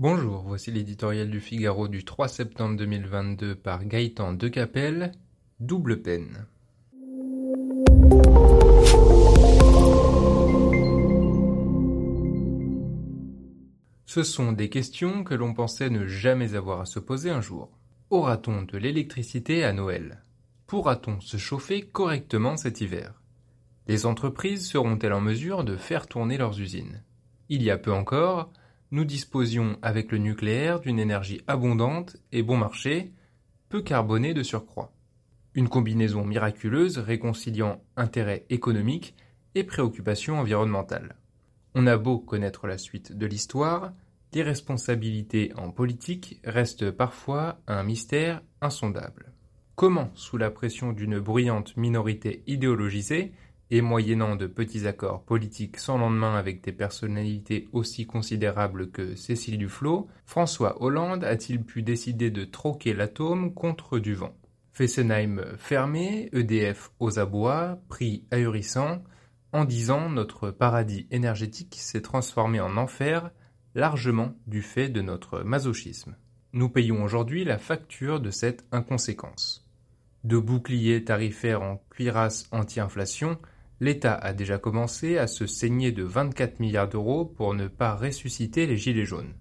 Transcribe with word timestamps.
Bonjour, 0.00 0.44
voici 0.46 0.70
l'éditorial 0.70 1.28
du 1.28 1.40
Figaro 1.40 1.88
du 1.88 2.04
3 2.04 2.28
septembre 2.28 2.76
2022 2.76 3.56
par 3.56 3.84
Gaëtan 3.84 4.32
Decapelle, 4.32 5.10
Double 5.58 6.02
peine. 6.02 6.46
Ce 14.06 14.22
sont 14.22 14.52
des 14.52 14.68
questions 14.68 15.24
que 15.24 15.34
l'on 15.34 15.52
pensait 15.52 15.90
ne 15.90 16.06
jamais 16.06 16.54
avoir 16.54 16.82
à 16.82 16.86
se 16.86 17.00
poser 17.00 17.30
un 17.30 17.40
jour. 17.40 17.76
Aura-t-on 18.10 18.62
de 18.62 18.78
l'électricité 18.78 19.64
à 19.64 19.72
Noël? 19.72 20.22
Pourra-t-on 20.68 21.20
se 21.20 21.38
chauffer 21.38 21.82
correctement 21.82 22.56
cet 22.56 22.80
hiver? 22.80 23.20
Les 23.88 24.06
entreprises 24.06 24.68
seront-elles 24.68 25.12
en 25.12 25.20
mesure 25.20 25.64
de 25.64 25.76
faire 25.76 26.06
tourner 26.06 26.38
leurs 26.38 26.60
usines? 26.60 27.02
Il 27.48 27.64
y 27.64 27.70
a 27.72 27.78
peu 27.78 27.92
encore, 27.92 28.52
nous 28.90 29.04
disposions 29.04 29.78
avec 29.82 30.12
le 30.12 30.18
nucléaire 30.18 30.80
d'une 30.80 30.98
énergie 30.98 31.42
abondante 31.46 32.16
et 32.32 32.42
bon 32.42 32.56
marché, 32.56 33.12
peu 33.68 33.82
carbonée 33.82 34.34
de 34.34 34.42
surcroît. 34.42 34.92
Une 35.54 35.68
combinaison 35.68 36.24
miraculeuse 36.24 36.98
réconciliant 36.98 37.82
intérêt 37.96 38.46
économique 38.48 39.14
et 39.54 39.64
préoccupations 39.64 40.38
environnementales. 40.38 41.16
On 41.74 41.86
a 41.86 41.96
beau 41.96 42.18
connaître 42.18 42.66
la 42.66 42.78
suite 42.78 43.16
de 43.16 43.26
l'histoire, 43.26 43.92
l'irresponsabilité 44.32 45.52
en 45.56 45.70
politique 45.70 46.40
reste 46.44 46.90
parfois 46.90 47.60
un 47.66 47.82
mystère 47.82 48.42
insondable. 48.60 49.32
Comment, 49.74 50.10
sous 50.14 50.38
la 50.38 50.50
pression 50.50 50.92
d'une 50.92 51.20
bruyante 51.20 51.76
minorité 51.76 52.42
idéologisée, 52.46 53.32
et 53.70 53.80
moyennant 53.80 54.36
de 54.36 54.46
petits 54.46 54.86
accords 54.86 55.22
politiques 55.22 55.76
sans 55.76 55.98
lendemain 55.98 56.36
avec 56.36 56.62
des 56.62 56.72
personnalités 56.72 57.68
aussi 57.72 58.06
considérables 58.06 58.90
que 58.90 59.14
Cécile 59.14 59.58
Duflot, 59.58 60.08
François 60.24 60.82
Hollande 60.82 61.24
a-t-il 61.24 61.62
pu 61.62 61.82
décider 61.82 62.30
de 62.30 62.44
troquer 62.44 62.94
l'atome 62.94 63.52
contre 63.52 63.98
du 63.98 64.14
vent? 64.14 64.34
Fessenheim 64.72 65.42
fermé, 65.58 66.28
EDF 66.32 66.92
aux 67.00 67.18
abois, 67.18 67.80
prix 67.88 68.24
ahurissant, 68.30 69.02
en 69.52 69.64
disant 69.64 70.08
notre 70.08 70.50
paradis 70.50 71.06
énergétique 71.10 71.76
s'est 71.78 72.02
transformé 72.02 72.60
en 72.60 72.76
enfer, 72.76 73.30
largement 73.74 74.34
du 74.46 74.62
fait 74.62 74.88
de 74.88 75.00
notre 75.00 75.40
masochisme. 75.40 76.16
Nous 76.52 76.68
payons 76.68 77.02
aujourd'hui 77.02 77.44
la 77.44 77.58
facture 77.58 78.20
de 78.20 78.30
cette 78.30 78.64
inconséquence. 78.72 79.68
De 80.24 80.38
boucliers 80.38 81.04
tarifaires 81.04 81.62
en 81.62 81.82
cuirasse 81.90 82.48
anti-inflation, 82.52 83.38
l'État 83.80 84.14
a 84.14 84.32
déjà 84.32 84.58
commencé 84.58 85.18
à 85.18 85.26
se 85.26 85.46
saigner 85.46 85.92
de 85.92 86.02
24 86.02 86.60
milliards 86.60 86.88
d'euros 86.88 87.24
pour 87.24 87.54
ne 87.54 87.68
pas 87.68 87.94
ressusciter 87.94 88.66
les 88.66 88.76
gilets 88.76 89.04
jaunes. 89.04 89.34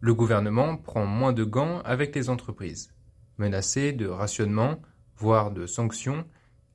Le 0.00 0.14
gouvernement 0.14 0.76
prend 0.76 1.06
moins 1.06 1.32
de 1.32 1.44
gants 1.44 1.80
avec 1.84 2.14
les 2.14 2.30
entreprises, 2.30 2.92
menacées 3.38 3.92
de 3.92 4.06
rationnement, 4.06 4.80
voire 5.16 5.50
de 5.50 5.66
sanctions, 5.66 6.24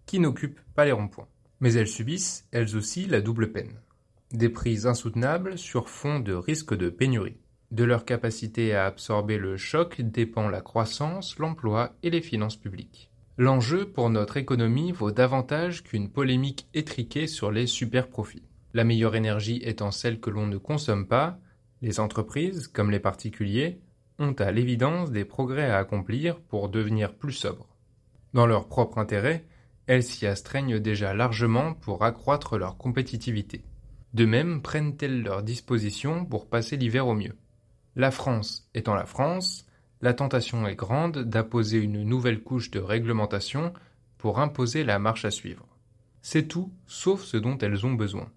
qui 0.05 0.19
n'occupent 0.19 0.61
pas 0.75 0.85
les 0.85 0.91
ronds-points 0.91 1.27
mais 1.59 1.73
elles 1.73 1.87
subissent, 1.87 2.47
elles 2.51 2.75
aussi, 2.75 3.05
la 3.05 3.21
double 3.21 3.51
peine. 3.51 3.79
Des 4.31 4.49
prix 4.49 4.85
insoutenables 4.85 5.57
sur 5.57 5.89
fond 5.89 6.19
de 6.19 6.33
risque 6.33 6.75
de 6.75 6.89
pénurie. 6.89 7.37
De 7.71 7.83
leur 7.83 8.05
capacité 8.05 8.75
à 8.75 8.85
absorber 8.85 9.37
le 9.37 9.57
choc 9.57 10.01
dépend 10.01 10.49
la 10.49 10.61
croissance, 10.61 11.37
l'emploi 11.37 11.95
et 12.03 12.09
les 12.09 12.21
finances 12.21 12.55
publiques. 12.55 13.11
L'enjeu 13.39 13.87
pour 13.87 14.09
notre 14.09 14.37
économie 14.37 14.91
vaut 14.91 15.11
davantage 15.11 15.83
qu'une 15.83 16.09
polémique 16.09 16.67
étriquée 16.73 17.27
sur 17.27 17.51
les 17.51 17.67
super-profits. 17.67 18.41
La 18.73 18.83
meilleure 18.83 19.15
énergie 19.15 19.61
étant 19.63 19.91
celle 19.91 20.19
que 20.19 20.31
l'on 20.31 20.47
ne 20.47 20.57
consomme 20.57 21.05
pas, 21.05 21.37
les 21.83 21.99
entreprises, 21.99 22.67
comme 22.67 22.89
les 22.89 22.99
particuliers, 22.99 23.79
ont 24.17 24.33
à 24.33 24.51
l'évidence 24.51 25.11
des 25.11 25.23
progrès 25.23 25.69
à 25.69 25.77
accomplir 25.77 26.39
pour 26.39 26.69
devenir 26.69 27.13
plus 27.13 27.33
sobres. 27.33 27.77
Dans 28.33 28.47
leur 28.47 28.67
propre 28.67 28.97
intérêt, 28.97 29.45
elles 29.85 30.01
s'y 30.01 30.25
astreignent 30.25 30.79
déjà 30.79 31.13
largement 31.13 31.75
pour 31.75 32.03
accroître 32.03 32.57
leur 32.57 32.75
compétitivité. 32.75 33.63
De 34.15 34.25
même 34.25 34.63
prennent-elles 34.63 35.21
leurs 35.21 35.43
dispositions 35.43 36.25
pour 36.25 36.49
passer 36.49 36.75
l'hiver 36.75 37.05
au 37.05 37.13
mieux? 37.13 37.37
La 37.95 38.09
France 38.09 38.67
étant 38.73 38.95
la 38.95 39.05
France, 39.05 39.66
la 40.01 40.13
tentation 40.13 40.67
est 40.67 40.75
grande 40.75 41.19
d'apposer 41.19 41.77
une 41.77 42.03
nouvelle 42.03 42.41
couche 42.41 42.71
de 42.71 42.79
réglementation 42.79 43.73
pour 44.17 44.39
imposer 44.39 44.83
la 44.83 44.99
marche 44.99 45.25
à 45.25 45.31
suivre. 45.31 45.65
C'est 46.21 46.47
tout 46.47 46.71
sauf 46.85 47.23
ce 47.23 47.37
dont 47.37 47.57
elles 47.57 47.85
ont 47.85 47.93
besoin. 47.93 48.29